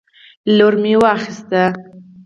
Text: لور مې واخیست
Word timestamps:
لور 0.57 0.73
مې 0.81 0.93
واخیست 1.01 1.49